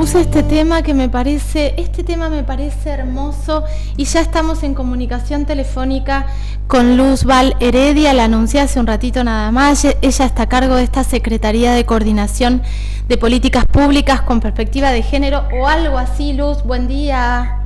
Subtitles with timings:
[0.00, 3.64] puse este tema que me parece, este tema me parece hermoso
[3.98, 6.24] y ya estamos en comunicación telefónica
[6.68, 10.76] con Luz Val Heredia, la anuncié hace un ratito nada más, ella está a cargo
[10.76, 12.62] de esta Secretaría de Coordinación
[13.08, 17.58] de Políticas Públicas con Perspectiva de Género o algo así, Luz, buen día.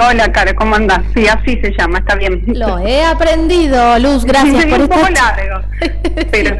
[0.00, 1.02] Hola, Caro, ¿cómo andás?
[1.14, 2.42] Sí, así se llama, está bien.
[2.48, 5.64] Lo he aprendido, Luz, gracias por un poco largo,
[6.32, 6.56] pero...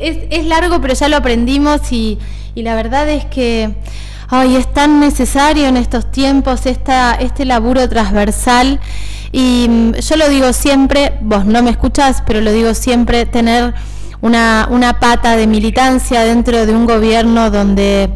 [0.00, 2.18] es, es largo, pero ya lo aprendimos y
[2.54, 3.74] la verdad es que
[4.30, 8.80] ay, es tan necesario en estos tiempos esta, este laburo transversal.
[9.32, 13.74] Y mm, yo lo digo siempre, vos no me escuchás, pero lo digo siempre, tener
[14.20, 18.10] una, una pata de militancia dentro de un gobierno donde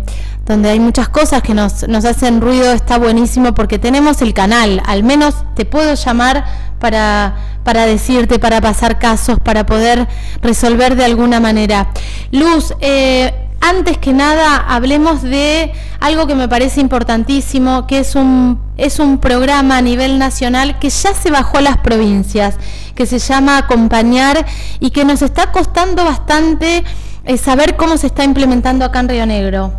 [0.46, 4.82] donde hay muchas cosas que nos, nos hacen ruido, está buenísimo porque tenemos el canal,
[4.84, 6.44] al menos te puedo llamar
[6.84, 7.34] para,
[7.64, 10.06] para decirte, para pasar casos, para poder
[10.42, 11.86] resolver de alguna manera.
[12.30, 18.60] Luz, eh, antes que nada hablemos de algo que me parece importantísimo, que es un,
[18.76, 22.58] es un programa a nivel nacional que ya se bajó a las provincias,
[22.94, 24.44] que se llama Acompañar
[24.78, 26.84] y que nos está costando bastante
[27.24, 29.72] eh, saber cómo se está implementando acá en Río Negro.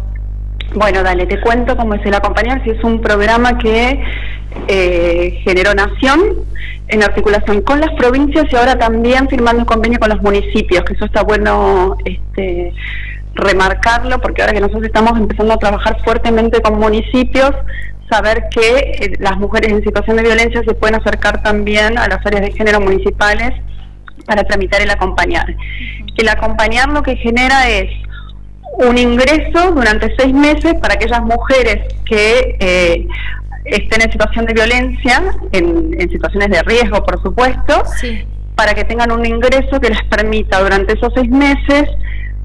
[0.73, 4.01] Bueno, dale, te cuento cómo es el Acompañar, si es un programa que
[4.67, 6.45] eh, generó Nación
[6.87, 10.93] en articulación con las provincias y ahora también firmando un convenio con los municipios, que
[10.93, 12.73] eso está bueno este,
[13.33, 17.51] remarcarlo, porque ahora que nosotros estamos empezando a trabajar fuertemente con municipios,
[18.09, 22.25] saber que eh, las mujeres en situación de violencia se pueden acercar también a las
[22.25, 23.51] áreas de género municipales
[24.25, 25.55] para tramitar el acompañar.
[26.17, 27.89] El acompañar lo que genera es
[28.77, 33.07] un ingreso durante seis meses para aquellas mujeres que eh,
[33.65, 37.83] estén en situación de violencia, en, situaciones de riesgo, por supuesto,
[38.55, 41.89] para que tengan un ingreso que les permita durante esos seis meses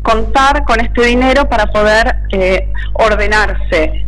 [0.03, 4.05] contar con este dinero para poder eh, ordenarse.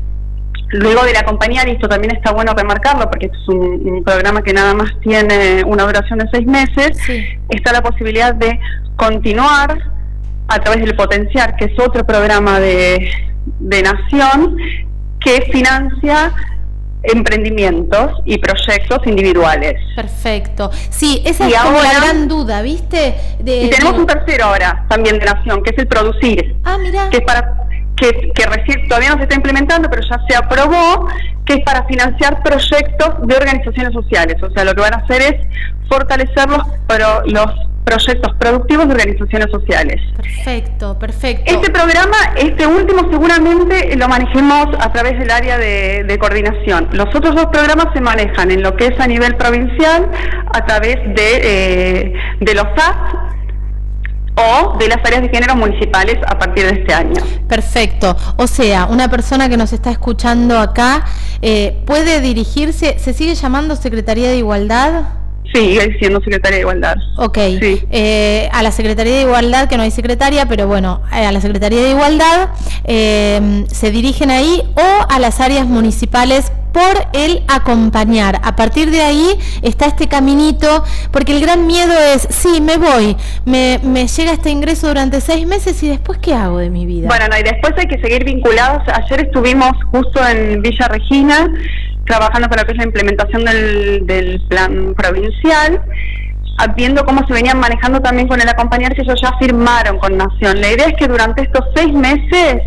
[0.71, 4.55] Luego de la compañía, y esto también está bueno remarcarlo porque es un, programa que
[4.55, 6.99] nada más tiene una duración de seis meses,
[7.51, 8.59] está la posibilidad de
[8.97, 9.79] continuar
[10.49, 13.11] a través del Potenciar, que es otro programa de,
[13.61, 14.57] de Nación
[15.21, 16.33] que financia
[17.03, 19.75] emprendimientos y proyectos individuales.
[19.97, 20.71] Perfecto.
[20.91, 23.15] Sí, esa es como la gran duda, ¿viste?
[23.41, 26.57] y tenemos un tercero ahora, también de Nación, que es el producir.
[26.65, 27.11] Ah, mira.
[27.11, 27.57] Que es para
[27.97, 31.09] que, que recién todavía no se está implementando, pero ya se aprobó,
[31.45, 34.43] que es para financiar proyectos de organizaciones sociales.
[34.43, 35.47] O sea, lo que van a hacer es
[35.89, 37.51] fortalecer los, pero los
[37.85, 40.01] proyectos productivos de organizaciones sociales.
[40.17, 41.53] Perfecto, perfecto.
[41.53, 46.89] Este programa, este último seguramente lo manejemos a través del área de, coordinación.
[46.93, 50.09] Los otros dos programas se manejan en lo que es a nivel provincial
[50.55, 52.97] a través de, eh, de los SAS
[54.35, 57.21] o de las áreas de género municipales a partir de este año.
[57.49, 58.17] Perfecto.
[58.37, 61.05] O sea, una persona que nos está escuchando acá
[61.43, 65.22] eh, puede dirigirse, ¿se sigue llamando Secretaría de Igualdad?
[65.53, 66.97] Sigue siendo secretaria de Igualdad.
[67.17, 67.39] Ok.
[67.39, 71.41] Eh, a la Secretaría de Igualdad, que no hay secretaria, pero bueno, eh, a la
[71.41, 72.51] Secretaría de Igualdad
[72.85, 78.41] eh, se dirigen ahí o a las áreas municipales por el acompañar.
[78.43, 83.17] A partir de ahí está este caminito, porque el gran miedo es, sí, me voy,
[83.45, 87.09] me, me llega este ingreso durante seis meses y después, ¿qué hago de mi vida?
[87.09, 88.83] Bueno, no, y después hay que seguir vinculados.
[88.89, 91.53] Ayer estuvimos justo en Villa Regina
[92.13, 95.83] trabajando con lo que es la implementación del, del plan provincial,
[96.77, 100.61] viendo cómo se venían manejando también con el acompañar que ellos ya firmaron con Nación.
[100.61, 102.63] La idea es que durante estos seis meses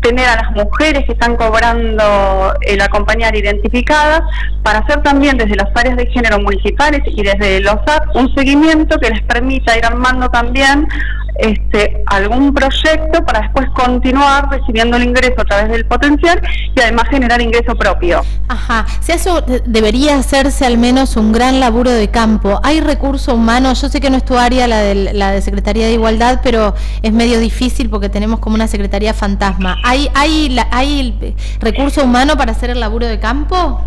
[0.00, 4.22] tener a las mujeres que están cobrando el acompañar identificadas
[4.62, 8.98] para hacer también desde las áreas de género municipales y desde los AP un seguimiento
[8.98, 10.88] que les permita ir armando también
[11.36, 16.40] este, algún proyecto para después continuar recibiendo el ingreso a través del potencial
[16.74, 18.22] y además generar ingreso propio.
[18.48, 22.60] Ajá, si eso debería hacerse al menos un gran laburo de campo.
[22.62, 23.72] ¿Hay recurso humano?
[23.72, 26.74] Yo sé que no es tu área la de, la de Secretaría de Igualdad, pero
[27.02, 29.14] es medio difícil porque tenemos como una Secretaría
[29.52, 29.78] fantasma.
[29.84, 33.84] ¿Hay, hay, hay recurso humano para hacer el laburo de campo?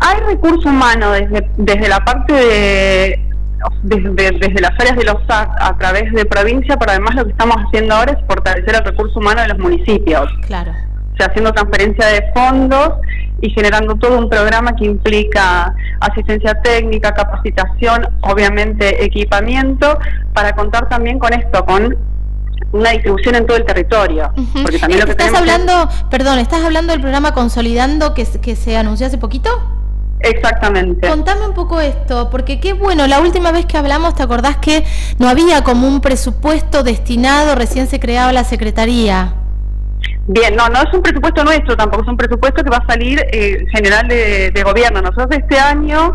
[0.00, 3.24] Hay recurso humano desde, desde la parte de
[3.82, 7.56] desde, las áreas de los SAC a través de provincia, pero además lo que estamos
[7.56, 10.30] haciendo ahora es fortalecer el recurso humano de los municipios.
[10.46, 10.72] Claro.
[11.12, 12.92] O sea, haciendo transferencia de fondos
[13.40, 19.98] y generando todo un programa que implica asistencia técnica, capacitación, obviamente equipamiento,
[20.32, 21.96] para contar también con esto, con
[22.72, 24.32] una distribución en todo el territorio.
[24.62, 28.76] Porque también lo que estás hablando, perdón, estás hablando del programa Consolidando que, que se
[28.76, 29.50] anunció hace poquito.
[30.20, 31.08] Exactamente.
[31.08, 34.84] Contame un poco esto, porque qué bueno, la última vez que hablamos, ¿te acordás que
[35.18, 39.34] no había como un presupuesto destinado, recién se creaba la Secretaría?
[40.26, 43.24] Bien, no, no es un presupuesto nuestro tampoco, es un presupuesto que va a salir
[43.32, 45.00] eh, general de, de gobierno.
[45.00, 46.12] Nosotros este año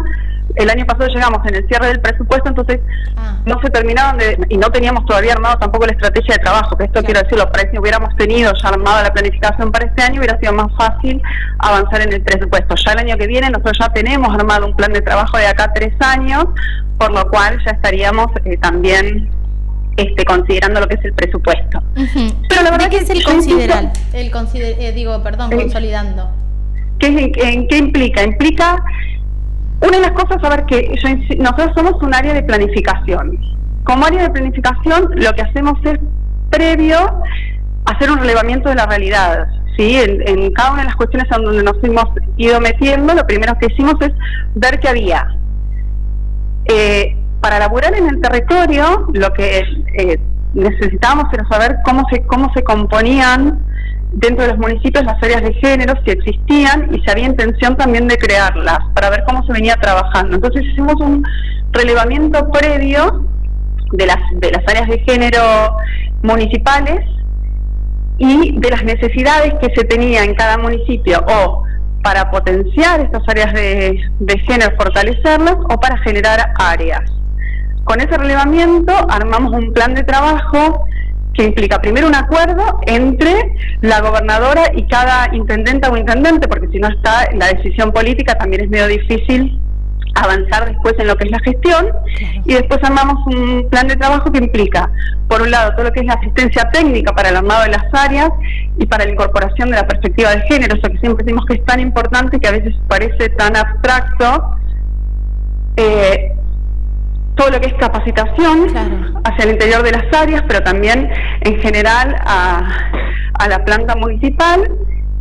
[0.55, 2.79] el año pasado llegamos en el cierre del presupuesto, entonces
[3.17, 3.37] ah.
[3.45, 6.85] no se terminaron de, y no teníamos todavía armado tampoco la estrategia de trabajo, que
[6.85, 10.39] esto quiero decirlo, para si hubiéramos tenido ya armada la planificación para este año, hubiera
[10.39, 11.21] sido más fácil
[11.59, 12.75] avanzar en el presupuesto.
[12.85, 15.65] Ya el año que viene nosotros ya tenemos armado un plan de trabajo de acá
[15.65, 16.45] a tres años,
[16.97, 19.29] por lo cual ya estaríamos eh, también
[19.97, 21.81] este, considerando lo que es el presupuesto.
[22.49, 23.91] Pero la verdad ¿De qué es el considerar?
[24.13, 26.29] El eh, digo, perdón, eh, consolidando.
[26.99, 28.23] ¿Qué, en, ¿Qué implica?
[28.23, 28.83] Implica
[29.83, 30.95] una de las cosas, a ver, que
[31.37, 33.37] nosotros somos un área de planificación.
[33.83, 35.99] Como área de planificación, lo que hacemos es,
[36.49, 36.97] previo,
[37.85, 39.47] hacer un relevamiento de la realidad.
[39.77, 39.97] ¿sí?
[39.97, 42.05] En, cada una de las cuestiones en donde nos hemos
[42.37, 44.11] ido metiendo, lo primero que hicimos es
[44.55, 45.27] ver qué había.
[46.65, 49.63] Eh, para laburar en el territorio, lo que
[49.97, 50.19] eh,
[50.53, 53.65] necesitábamos era saber cómo se, cómo se componían
[54.13, 58.07] dentro de los municipios las áreas de género, si existían y si había intención también
[58.07, 60.35] de crearlas, para ver cómo se venía trabajando.
[60.35, 61.25] Entonces hicimos un
[61.71, 63.25] relevamiento previo
[63.91, 65.41] de las, de las áreas de género
[66.21, 66.99] municipales
[68.17, 71.63] y de las necesidades que se tenía en cada municipio o
[72.03, 77.01] para potenciar estas áreas de, de género, fortalecerlas o para generar áreas.
[77.85, 80.85] Con ese relevamiento armamos un plan de trabajo
[81.33, 86.79] que implica primero un acuerdo entre la gobernadora y cada intendente o intendente, porque si
[86.79, 89.59] no está la decisión política también es medio difícil
[90.15, 91.87] avanzar después en lo que es la gestión
[92.45, 94.89] y después armamos un plan de trabajo que implica,
[95.27, 97.85] por un lado, todo lo que es la asistencia técnica para el armado de las
[97.93, 98.29] áreas
[98.77, 101.65] y para la incorporación de la perspectiva de género, eso que siempre decimos que es
[101.65, 104.55] tan importante que a veces parece tan abstracto.
[105.77, 106.33] Eh,
[107.35, 108.67] todo lo que es capacitación
[109.23, 111.09] hacia el interior de las áreas, pero también
[111.41, 112.67] en general a,
[113.33, 114.69] a la planta municipal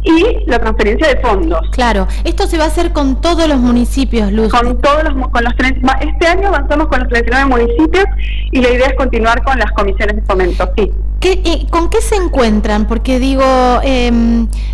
[0.05, 1.61] y la transferencia de fondos.
[1.71, 4.51] Claro, esto se va a hacer con todos los municipios, Luz.
[4.51, 5.53] Con todos los, con los
[6.01, 8.05] este año avanzamos con los 39 municipios
[8.51, 10.91] y la idea es continuar con las comisiones de fomento, sí.
[11.21, 12.89] ¿Qué, ¿Con qué se encuentran?
[12.89, 13.45] Porque digo,
[13.85, 14.11] eh,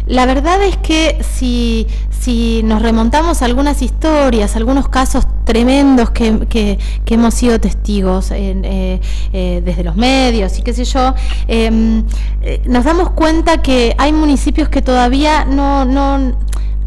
[0.06, 1.86] la verdad es que si,
[2.20, 6.78] si nos remontamos a algunas historias, algunos casos tremendos que, que,
[7.14, 9.00] hemos sido testigos eh,
[9.32, 11.14] eh, desde los medios y qué sé yo,
[11.46, 12.04] em,
[12.42, 16.36] eh, nos damos cuenta que hay municipios que todavía no, no,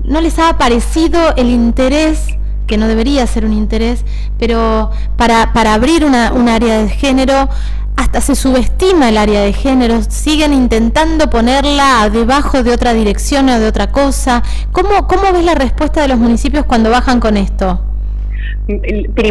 [0.03, 2.37] no les ha aparecido el interés
[2.67, 4.05] que no debería ser un interés,
[4.39, 7.49] pero para, para abrir una, un área de género
[7.95, 13.59] hasta se subestima el área de género, siguen intentando ponerla debajo de otra dirección o
[13.59, 14.43] de otra cosa.
[14.71, 17.90] ¿Cómo, cómo ves la respuesta de los municipios cuando bajan con esto?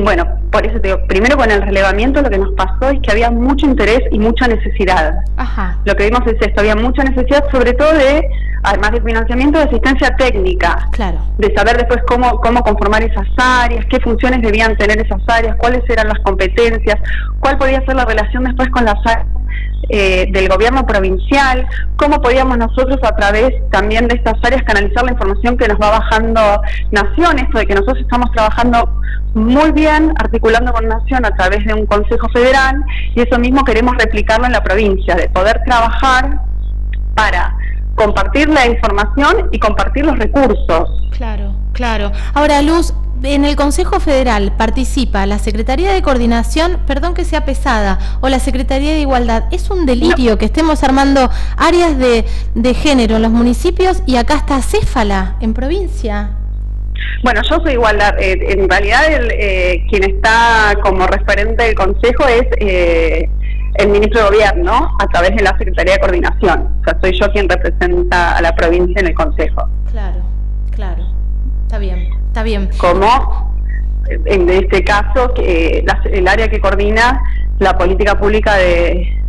[0.02, 3.12] Bueno, por eso te digo, primero con el relevamiento lo que nos pasó es que
[3.12, 5.20] había mucho interés y mucha necesidad.
[5.84, 8.28] Lo que vimos es esto, había mucha necesidad sobre todo de,
[8.62, 10.88] además de financiamiento, de asistencia técnica.
[10.92, 11.18] Claro.
[11.38, 15.88] De saber después cómo, cómo conformar esas áreas, qué funciones debían tener esas áreas, cuáles
[15.88, 16.96] eran las competencias,
[17.38, 19.26] cuál podía ser la relación después con las áreas
[19.88, 21.66] eh, del gobierno provincial,
[21.96, 25.90] cómo podíamos nosotros a través también de estas áreas canalizar la información que nos va
[25.90, 26.60] bajando
[26.90, 29.00] Nación, esto de que nosotros estamos trabajando
[29.34, 32.84] muy bien articulando con Nación a través de un Consejo Federal
[33.14, 36.40] y eso mismo queremos replicarlo en la provincia, de poder trabajar
[37.14, 37.56] para
[37.94, 40.88] compartir la información y compartir los recursos.
[41.10, 42.12] Claro, claro.
[42.34, 47.98] Ahora, Luz, en el Consejo Federal participa la Secretaría de Coordinación, perdón que sea pesada,
[48.20, 49.44] o la Secretaría de Igualdad.
[49.50, 52.24] Es un delirio que estemos armando áreas de,
[52.74, 56.30] género en los municipios y acá está Céfala, en provincia.
[57.22, 58.14] Bueno, yo soy igualdad.
[58.18, 63.28] Eh, en realidad, eh, quien está como referente del Consejo es eh,
[63.74, 66.68] el ministro de Gobierno a través de la Secretaría de Coordinación.
[66.80, 69.68] O sea, soy yo quien representa a la provincia en el Consejo.
[69.90, 70.22] Claro,
[70.70, 71.04] claro.
[71.66, 72.19] Está bien.
[72.30, 72.70] Está bien.
[72.78, 73.56] Como
[74.24, 77.20] en este caso que el área que coordina
[77.58, 79.20] la política pública de,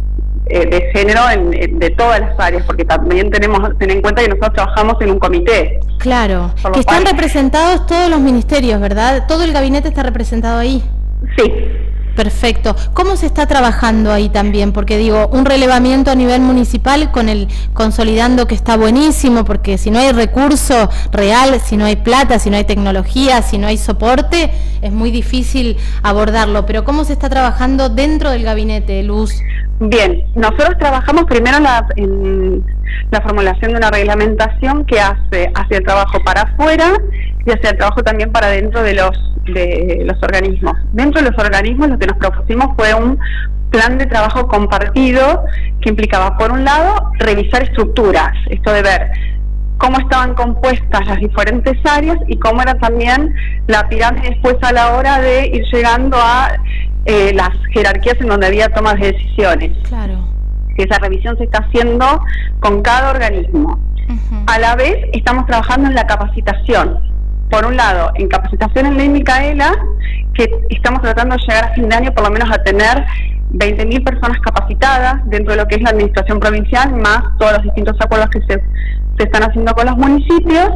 [0.45, 4.29] eh, de género en, de todas las áreas, porque también tenemos tener en cuenta que
[4.29, 5.79] nosotros trabajamos en un comité.
[5.97, 9.25] Claro, que están representados todos los ministerios, ¿verdad?
[9.27, 10.83] Todo el gabinete está representado ahí.
[11.37, 11.51] Sí,
[12.15, 12.75] Perfecto.
[12.93, 14.73] ¿Cómo se está trabajando ahí también?
[14.73, 19.91] Porque digo, un relevamiento a nivel municipal con el consolidando que está buenísimo, porque si
[19.91, 23.77] no hay recurso real, si no hay plata, si no hay tecnología, si no hay
[23.77, 24.51] soporte,
[24.81, 26.65] es muy difícil abordarlo.
[26.65, 29.35] Pero ¿cómo se está trabajando dentro del gabinete, Luz?
[29.83, 31.63] Bien, nosotros trabajamos primero en
[33.09, 36.93] la, formulación de una reglamentación que hace hacia el trabajo para afuera
[37.43, 39.09] y hacia el trabajo también para dentro de los
[39.45, 40.73] de los organismos.
[40.91, 43.17] Dentro de los organismos lo que nos propusimos fue un
[43.71, 45.45] plan de trabajo compartido
[45.81, 49.11] que implicaba, por un lado, revisar estructuras, esto de ver
[49.79, 53.33] cómo estaban compuestas las diferentes áreas y cómo era también
[53.65, 56.51] la pirámide después a la hora de ir llegando a
[57.05, 59.77] eh, las jerarquías en donde había tomas de decisiones.
[59.87, 60.27] Claro.
[60.77, 62.05] esa revisión se está haciendo
[62.59, 63.79] con cada organismo.
[64.47, 66.99] A la vez estamos trabajando en la capacitación.
[67.49, 69.73] Por un lado, en capacitación en ley Micaela,
[70.33, 73.05] que estamos tratando de llegar a fin de año por lo menos a tener
[73.51, 77.95] 20.000 personas capacitadas dentro de lo que es la administración provincial, más todos los distintos
[77.99, 78.63] acuerdos que se,
[79.17, 80.69] se están haciendo con los municipios.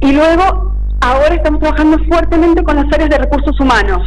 [0.00, 4.02] Y luego, ahora estamos trabajando fuertemente con las áreas de recursos humanos.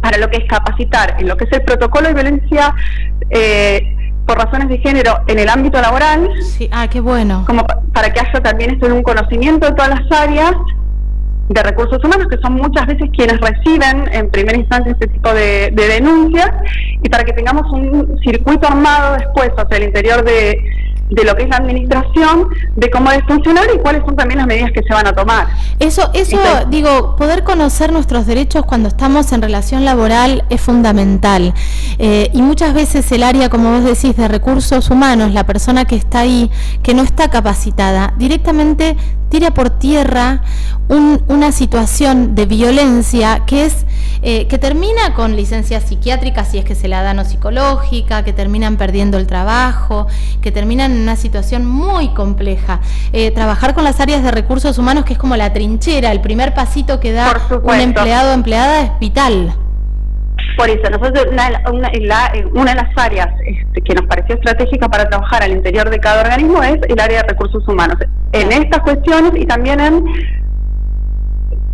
[0.00, 2.74] Para lo que es capacitar en lo que es el protocolo de violencia
[3.30, 6.30] eh, por razones de género en el ámbito laboral.
[6.42, 7.44] Sí, ah, qué bueno.
[7.46, 10.52] Como para que haya también esto en un conocimiento de todas las áreas
[11.48, 15.70] de recursos humanos, que son muchas veces quienes reciben en primera instancia este tipo de,
[15.72, 16.50] de denuncias,
[17.02, 20.58] y para que tengamos un circuito armado después hacia el interior de,
[21.10, 24.46] de lo que es la administración, de cómo debe funcionar y cuáles son también las
[24.46, 25.46] medidas que se van a tomar.
[25.78, 31.54] Eso, eso digo, poder conocer nuestros derechos cuando estamos en relación laboral es fundamental.
[31.98, 35.96] Eh, y muchas veces el área, como vos decís, de recursos humanos, la persona que
[35.96, 36.50] está ahí,
[36.82, 38.96] que no está capacitada, directamente
[39.28, 40.42] tira por tierra
[40.88, 43.86] una situación de violencia que es
[44.22, 48.32] eh, que termina con licencias psiquiátricas si es que se la dan o psicológica, que
[48.32, 50.06] terminan perdiendo el trabajo,
[50.40, 52.80] que terminan en una situación muy compleja.
[53.12, 56.54] Eh, trabajar con las áreas de recursos humanos, que es como la trinchera, el primer
[56.54, 59.54] pasito que da un empleado o empleada es vital.
[60.56, 65.52] Por eso, nosotros una, de las áreas este, que nos pareció estratégica para trabajar al
[65.52, 67.98] interior de cada organismo es el área de recursos humanos.
[68.32, 70.04] En estas cuestiones y también en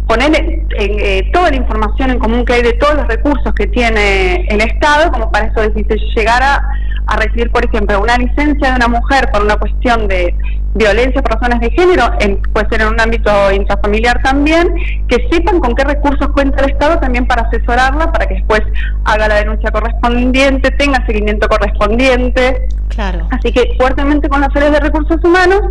[0.07, 3.67] poner en, eh, toda la información en común que hay de todos los recursos que
[3.69, 6.63] tiene el Estado, como para eso si se llegara
[7.07, 10.35] a recibir, por ejemplo, una licencia de una mujer por una cuestión de
[10.75, 14.75] violencia por razones de género, en, puede ser en un ámbito intrafamiliar también,
[15.09, 18.63] que sepan con qué recursos cuenta el Estado también para asesorarla, para que después
[19.05, 22.69] haga la denuncia correspondiente, tenga seguimiento correspondiente.
[22.89, 23.29] Claro.
[23.31, 25.63] Así que fuertemente con las áreas de recursos humanos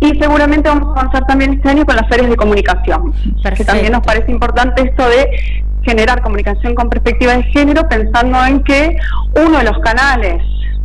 [0.00, 3.12] y seguramente vamos a avanzar también este año con las áreas de comunicación,
[3.56, 5.28] que también nos parece importante esto de
[5.82, 8.96] generar comunicación con perspectiva de género, pensando en que
[9.34, 10.42] uno de los canales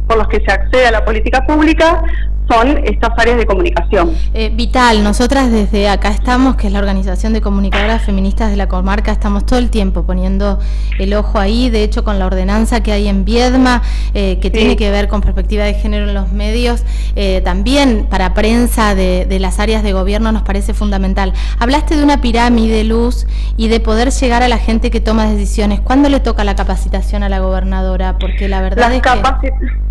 [0.08, 2.04] por los que se accede a la política pública
[2.50, 4.14] son estas áreas de comunicación.
[4.34, 8.68] Eh, vital, nosotras desde acá estamos, que es la Organización de Comunicadoras Feministas de la
[8.68, 10.60] Comarca, estamos todo el tiempo poniendo
[10.98, 14.76] el ojo ahí, de hecho con la ordenanza que hay en Viedma, eh, que tiene
[14.76, 16.84] que ver con perspectiva de género en los medios,
[17.16, 21.34] eh, también para prensa de, de, las áreas de gobierno nos parece fundamental.
[21.60, 23.28] Hablaste de una pirámide luz
[23.58, 25.80] y de poder llegar a la gente que toma decisiones.
[25.82, 28.18] ¿Cuándo le toca la capacitación a la gobernadora?
[28.18, 29.89] Porque la verdad es que...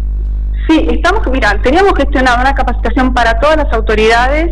[0.68, 4.50] Sí, estamos, mira, teníamos gestionado una capacitación para todas las autoridades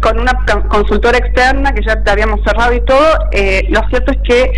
[0.00, 0.32] con una
[0.68, 3.18] consultora externa que ya te habíamos cerrado y todo.
[3.32, 4.52] Eh, lo cierto es que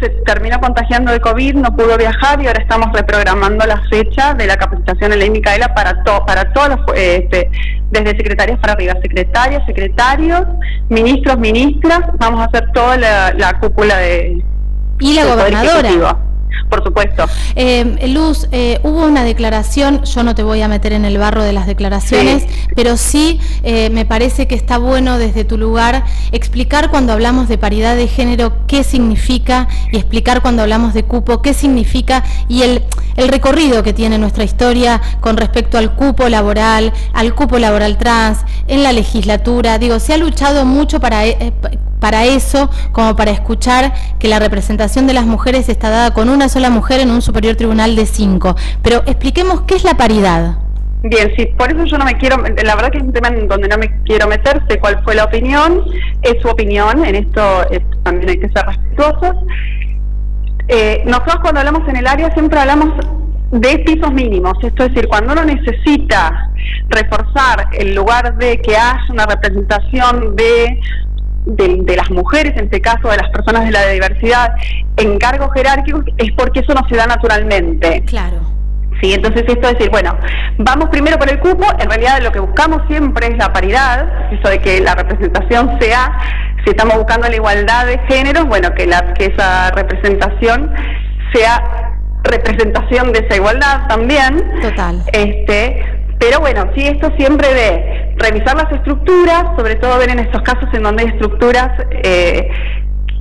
[0.00, 4.46] se terminó contagiando de COVID, no pudo viajar y ahora estamos reprogramando la fecha de
[4.46, 7.50] la capacitación en la Micaela para, to, para todos este,
[7.90, 10.46] desde secretarias para arriba, secretarias, secretarios,
[10.88, 14.42] ministros, ministras, vamos a hacer toda la, cúpula de...
[15.00, 16.18] Y la gobernadora
[16.68, 17.24] por supuesto.
[17.56, 21.42] Eh, Luz, eh, hubo una declaración, yo no te voy a meter en el barro
[21.42, 22.44] de las declaraciones,
[22.74, 27.58] pero sí eh, me parece que está bueno desde tu lugar explicar cuando hablamos de
[27.58, 32.82] paridad de género qué significa y explicar cuando hablamos de cupo qué significa y el,
[33.16, 38.38] el recorrido que tiene nuestra historia con respecto al cupo laboral, al cupo laboral trans,
[38.66, 39.78] en la legislatura.
[39.78, 41.24] Digo, se ha luchado mucho para
[42.00, 46.48] para eso como para escuchar que la representación de las mujeres está dada con una
[46.48, 48.56] sola mujer en un superior tribunal de cinco.
[48.82, 50.58] Pero expliquemos qué es la paridad.
[51.06, 53.46] Bien, sí, por eso yo no me quiero, la verdad que es un tema en
[53.46, 55.84] donde no me quiero meter, sé cuál fue la opinión,
[56.22, 57.42] es su opinión, en esto
[58.04, 59.36] también hay que ser respetuosos.
[60.68, 62.88] Eh, nosotros cuando hablamos en el área siempre hablamos
[63.50, 66.50] de pisos mínimos, esto es decir, cuando uno necesita
[66.88, 70.80] reforzar el lugar de que haya una representación de
[71.44, 74.54] de, las mujeres, en este caso de las personas de la diversidad,
[74.96, 78.02] en cargos jerárquicos, es porque eso no se da naturalmente.
[78.06, 78.40] Claro.
[79.02, 80.16] Sí, entonces esto es decir, bueno,
[80.58, 84.48] vamos primero por el cupo, en realidad lo que buscamos siempre es la paridad, eso
[84.48, 86.12] de que la representación sea,
[86.64, 90.72] si estamos buscando la igualdad de géneros, bueno, que, la, que esa representación
[91.34, 91.62] sea
[92.22, 94.42] representación de esa igualdad también.
[94.62, 95.02] Total.
[95.12, 100.40] Este, pero bueno, sí, esto siempre de revisar las estructuras, sobre todo ver en estos
[100.40, 102.48] casos en donde hay estructuras eh,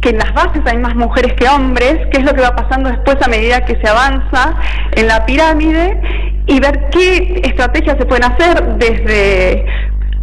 [0.02, 2.90] que en las bases hay más mujeres que hombres, qué es lo que va pasando
[2.90, 4.56] después a medida que se avanza
[4.94, 6.00] en la pirámide
[6.48, 9.66] y ver qué estrategias se pueden hacer desde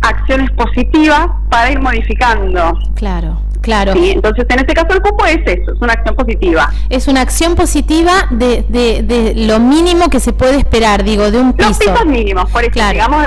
[0.01, 2.79] acciones positivas para ir modificando.
[2.95, 3.43] Claro.
[3.61, 3.93] Claro.
[3.95, 6.71] entonces, en este caso, el cupo es eso, es una acción positiva.
[6.89, 11.53] Es una acción positiva de, de, lo mínimo que se puede esperar, digo, de un
[11.53, 11.69] piso.
[11.69, 13.27] Los pisos mínimos, por eso, digamos,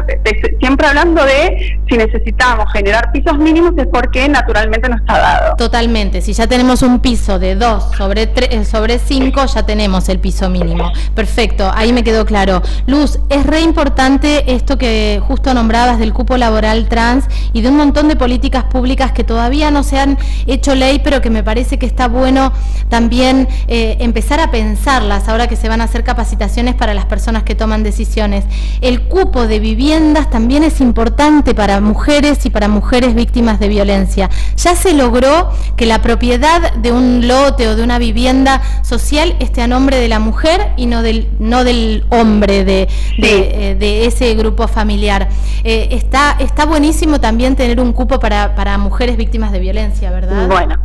[0.60, 5.56] siempre hablando de si necesitamos generar pisos mínimos es porque naturalmente no está dado.
[5.56, 10.10] Totalmente, si ya tenemos un piso de 2 sobre 3, eh, sobre 5, ya tenemos
[10.10, 10.92] el piso mínimo.
[11.16, 12.62] Perfecto, ahí me quedó claro.
[12.88, 17.78] Luz, es re importante esto que justo nombrabas del cupo laboral trans y de un
[17.78, 20.18] montón de políticas públicas que todavía no se han
[20.48, 22.52] hecho ley, pero que me parece que está bueno
[22.90, 27.44] también eh, empezar a pensarlas ahora que se van a hacer capacitaciones para las personas
[27.44, 28.46] que toman decisiones.
[28.82, 34.30] El cupo de viviendas también es importante para mujeres y para mujeres víctimas de violencia.
[34.58, 39.62] Ya se logró que la propiedad de un lote o de una vivienda social esté
[39.62, 42.88] a nombre de la mujer y no del, no del hombre de,
[43.18, 45.30] de, eh, ese grupo familiar.
[45.64, 50.48] Eh, está, está buenísimo también tener un cupo para, para mujeres víctimas de violencia, ¿verdad?
[50.48, 50.76] Bueno,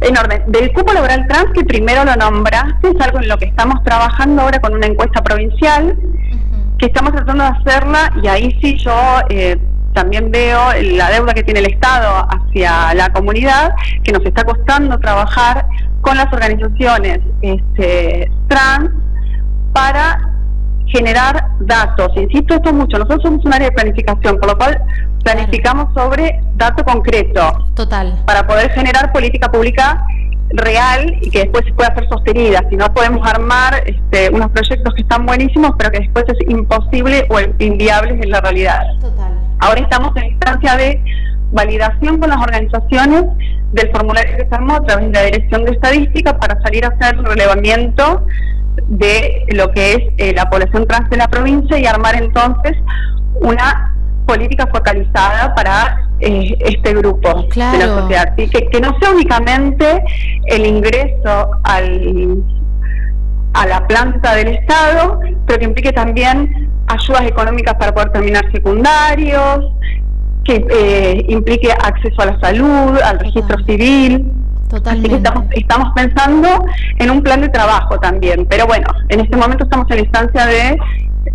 [0.00, 0.42] enorme.
[0.46, 4.42] Del cupo laboral trans, que primero lo nombraste, es algo en lo que estamos trabajando
[4.42, 5.96] ahora con una encuesta provincial,
[6.78, 9.56] que estamos tratando de hacerla, y ahí sí yo eh,
[9.94, 10.60] también veo
[10.96, 15.66] la deuda que tiene el Estado hacia la comunidad, que nos está costando trabajar
[16.02, 18.90] con las organizaciones este, trans
[19.72, 20.35] para
[20.86, 22.10] generar datos.
[22.16, 24.82] Insisto esto mucho, nosotros somos un área de planificación, por lo cual
[25.24, 27.64] planificamos sobre dato concreto.
[27.74, 28.22] Total.
[28.26, 30.06] Para poder generar política pública
[30.50, 32.62] real y que después se pueda ser sostenida.
[32.70, 37.26] Si no podemos armar este, unos proyectos que están buenísimos, pero que después es imposible
[37.30, 38.80] o inviable en la realidad.
[39.00, 39.32] Total.
[39.58, 41.02] Ahora estamos en instancia de
[41.52, 43.24] validación con las organizaciones
[43.72, 46.88] del formulario que se armó a través de la Dirección de Estadística para salir a
[46.88, 48.24] hacer relevamiento
[48.88, 52.76] de lo que es eh, la población trans de la provincia y armar entonces
[53.40, 53.94] una
[54.26, 58.34] política focalizada para eh, este grupo de la sociedad.
[58.34, 60.02] Que, que no sea únicamente
[60.46, 62.42] el ingreso al,
[63.54, 69.72] a la planta del Estado, pero que implique también ayudas económicas para poder terminar secundarios,
[70.44, 74.32] que eh, implique acceso a la salud, al registro civil.
[74.68, 75.16] Totalmente.
[75.16, 76.48] estamos, estamos pensando
[76.98, 80.46] en un plan de trabajo también, pero bueno, en este momento estamos en la instancia
[80.46, 80.78] de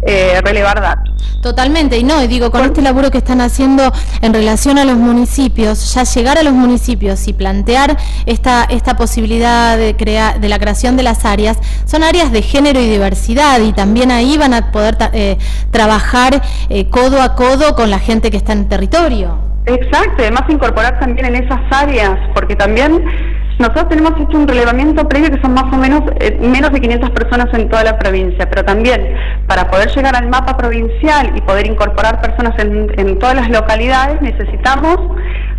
[0.03, 1.13] eh, relevar datos.
[1.41, 3.91] Totalmente, y no, y digo, con este laburo que están haciendo
[4.21, 9.77] en relación a los municipios, ya llegar a los municipios y plantear esta, esta posibilidad
[9.77, 13.73] de, crear, de la creación de las áreas, son áreas de género y diversidad, y
[13.73, 15.37] también ahí van a poder eh,
[15.71, 19.50] trabajar eh, codo a codo con la gente que está en el territorio.
[19.65, 23.05] Exacto, además incorporar también en esas áreas, porque también
[23.59, 27.11] nosotros tenemos hecho un relevamiento previo que son más o menos eh, menos de 500
[27.11, 29.15] personas en toda la provincia, pero también
[29.47, 34.19] para poder llegar al mapa provincial y poder incorporar personas en, en todas las localidades
[34.21, 34.97] necesitamos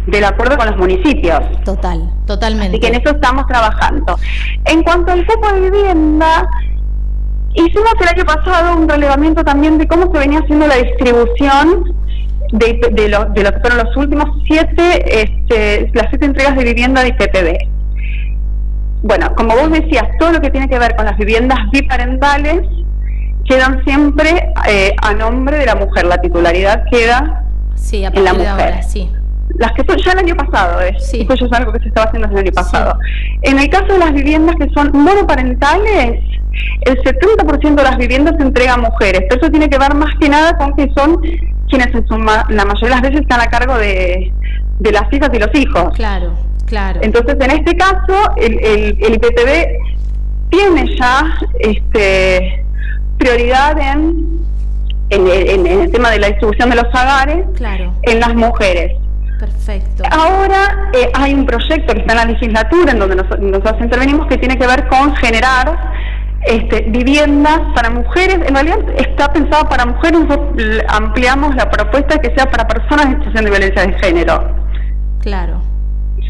[0.06, 1.40] del acuerdo con los municipios.
[1.64, 2.70] Total, totalmente.
[2.76, 4.18] Así que en eso estamos trabajando.
[4.64, 6.48] En cuanto al cupo de vivienda,
[7.54, 11.91] hicimos el año pasado un relevamiento también de cómo se venía haciendo la distribución
[12.52, 16.64] de, de, lo, de lo que fueron los últimos siete, este, las siete entregas de
[16.64, 17.72] vivienda de IPPB.
[19.02, 22.60] Bueno, como vos decías, todo lo que tiene que ver con las viviendas biparentales
[23.44, 26.06] quedan siempre eh, a nombre de la mujer.
[26.06, 28.82] La titularidad queda sí, a en la mujer.
[28.84, 29.10] sí.
[29.58, 30.94] Las que son ya el año pasado, ¿eh?
[30.98, 31.26] Sí.
[31.28, 32.98] Eso es algo que se estaba haciendo desde el año pasado.
[33.42, 36.22] En el caso de las viviendas que son monoparentales,
[36.82, 39.22] el 70% de las viviendas se entrega a mujeres.
[39.28, 41.20] Pero eso tiene que ver más que nada con que son
[41.72, 44.30] quienes en la mayoría de las veces están a cargo de,
[44.80, 45.94] las hijas y los hijos.
[45.94, 46.34] Claro,
[46.66, 47.00] claro.
[47.02, 48.58] Entonces, en este caso, el,
[49.00, 52.64] el, IPTV tiene ya este,
[53.16, 54.40] prioridad en,
[55.08, 57.46] en, el tema de la distribución de los hogares
[58.02, 58.92] en las mujeres.
[59.40, 60.04] Perfecto.
[60.10, 64.36] Ahora eh, hay un proyecto que está en la legislatura en donde nosotros intervenimos que
[64.36, 65.92] tiene que ver con generar
[66.44, 72.34] este, viviendas para mujeres, en realidad está pensado para mujeres, nosotros ampliamos la propuesta que
[72.34, 74.56] sea para personas en situación de violencia de género.
[75.20, 75.62] Claro.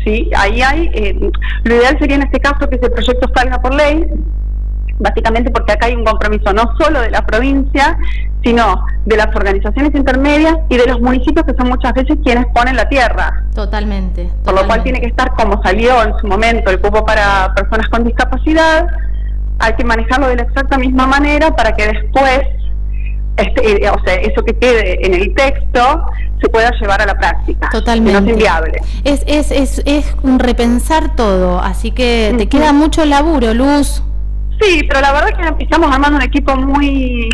[0.05, 1.31] Sí, ahí hay, eh,
[1.64, 4.05] lo ideal sería en este caso que ese proyecto salga por ley,
[4.98, 7.96] básicamente porque acá hay un compromiso no solo de la provincia,
[8.44, 12.77] sino de las organizaciones intermedias y de los municipios que son muchas veces quienes ponen
[12.77, 13.44] la tierra.
[13.55, 14.31] Totalmente.
[14.44, 17.88] Por lo cual tiene que estar como salió en su momento el cupo para personas
[17.88, 18.87] con discapacidad,
[19.58, 22.40] hay que manejarlo de la exacta misma manera para que después
[23.36, 26.04] este, eh, o sea, eso que quede en el texto
[26.40, 27.68] se pueda llevar a la práctica.
[27.70, 28.20] Totalmente.
[28.20, 28.78] no es inviable.
[29.04, 34.02] Es, es, es, es un repensar todo, así que te queda mucho laburo, Luz.
[34.60, 37.30] Sí, pero la verdad es que estamos armando un equipo muy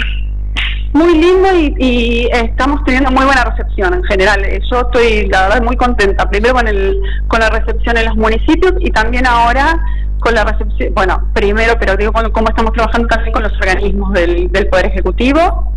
[0.92, 4.42] muy lindo y, estamos teniendo muy buena recepción en general.
[4.44, 6.28] Eh, yo estoy, la verdad, muy contenta.
[6.28, 9.78] Primero con, el, con la recepción en los municipios y también ahora
[10.20, 14.50] con la recepción, bueno, primero, pero digo, cómo estamos trabajando también con los organismos del,
[14.50, 15.67] del Poder Ejecutivo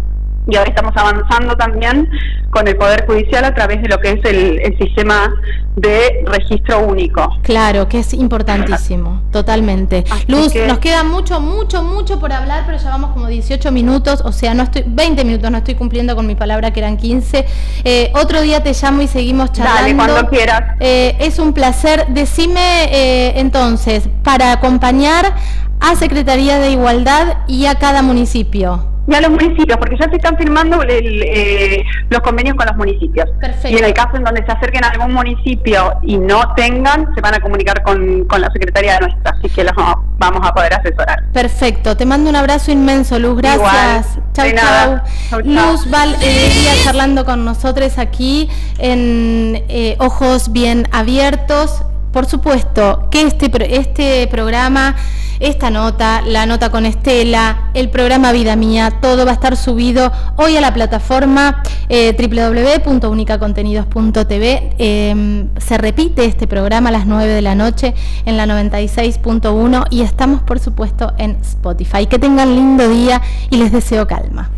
[0.48, 2.10] y ahora estamos avanzando también
[2.50, 5.34] con el Poder Judicial a través de lo que es el, sistema
[5.76, 7.30] de registro único.
[7.44, 10.04] Claro, que es importantísimo, totalmente.
[10.28, 14.32] Luz, nos queda mucho, mucho, mucho por hablar, pero ya vamos como 18 minutos, o
[14.32, 17.46] sea, no estoy 20 minutos, no estoy cumpliendo con mi palabra que eran 15.
[17.84, 19.82] Eh, otro día te llamo y seguimos charlando.
[19.82, 20.76] Dale, cuando quieras.
[20.80, 22.08] Eh, es un placer.
[22.10, 25.36] Decime eh, entonces, para acompañar
[25.80, 30.16] a Secretaría de Igualdad y a cada municipio y a los municipios, porque ya se
[30.16, 33.28] están firmando eh, los convenios con los municipios.
[33.64, 37.22] Y en el caso en donde se acerquen a algún municipio y no tengan, se
[37.22, 39.74] van a comunicar con, con la Secretaría de nuestra, así que los
[40.18, 41.24] vamos a poder asesorar.
[41.34, 44.20] Perfecto, te mando un abrazo inmenso, Luz, gracias.
[44.34, 45.42] Chau, chau.
[45.44, 46.50] Luz Val eh,
[46.84, 51.84] charlando con nosotros aquí en eh, Ojos Bien Abiertos.
[52.14, 54.96] Por supuesto que este, este programa
[55.42, 60.14] esta nota, la nota con Estela, el programa Vida Mía, todo va a estar subido
[60.38, 64.74] hoy a la plataforma eh, www.unicacontenidos.tv.
[64.78, 70.04] Em, se repite este programa a las 9 de la noche en la 96.1 y
[70.04, 72.06] estamos por supuesto en Spotify.
[72.06, 74.52] Que tengan lindo día y les deseo calma.